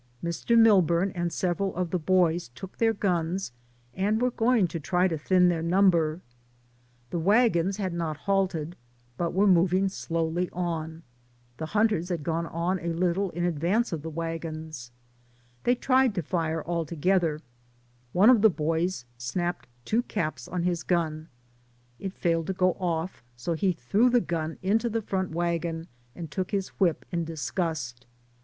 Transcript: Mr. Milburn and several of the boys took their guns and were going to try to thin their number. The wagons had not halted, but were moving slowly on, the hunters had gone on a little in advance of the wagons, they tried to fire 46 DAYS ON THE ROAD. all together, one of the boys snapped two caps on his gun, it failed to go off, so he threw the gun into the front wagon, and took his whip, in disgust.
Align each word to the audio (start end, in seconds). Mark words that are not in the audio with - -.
Mr. 0.23 0.57
Milburn 0.57 1.11
and 1.13 1.31
several 1.31 1.75
of 1.75 1.91
the 1.91 1.99
boys 1.99 2.49
took 2.55 2.75
their 2.79 2.91
guns 2.91 3.51
and 3.93 4.19
were 4.19 4.31
going 4.31 4.65
to 4.67 4.79
try 4.79 5.07
to 5.07 5.15
thin 5.15 5.47
their 5.47 5.61
number. 5.61 6.21
The 7.11 7.19
wagons 7.19 7.77
had 7.77 7.93
not 7.93 8.17
halted, 8.25 8.75
but 9.15 9.31
were 9.31 9.45
moving 9.45 9.89
slowly 9.89 10.49
on, 10.53 11.03
the 11.57 11.67
hunters 11.77 12.09
had 12.09 12.23
gone 12.23 12.47
on 12.47 12.79
a 12.79 12.91
little 12.93 13.29
in 13.29 13.45
advance 13.45 13.93
of 13.93 14.01
the 14.01 14.09
wagons, 14.09 14.89
they 15.65 15.75
tried 15.75 16.15
to 16.15 16.23
fire 16.23 16.63
46 16.63 16.65
DAYS 16.65 16.65
ON 16.65 16.65
THE 16.65 16.71
ROAD. 16.73 16.77
all 16.77 16.85
together, 17.33 17.41
one 18.11 18.29
of 18.31 18.41
the 18.41 18.49
boys 18.49 19.05
snapped 19.19 19.67
two 19.85 20.01
caps 20.01 20.47
on 20.47 20.63
his 20.63 20.81
gun, 20.81 21.27
it 21.99 22.11
failed 22.13 22.47
to 22.47 22.53
go 22.53 22.73
off, 22.79 23.21
so 23.37 23.53
he 23.53 23.71
threw 23.71 24.09
the 24.09 24.19
gun 24.19 24.57
into 24.63 24.89
the 24.89 25.03
front 25.03 25.29
wagon, 25.29 25.85
and 26.15 26.31
took 26.31 26.49
his 26.49 26.69
whip, 26.79 27.05
in 27.11 27.23
disgust. 27.23 28.07